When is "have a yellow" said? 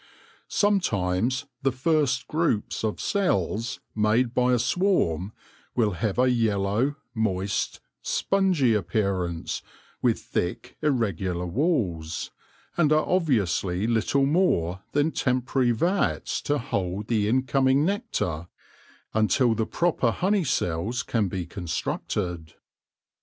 5.91-6.95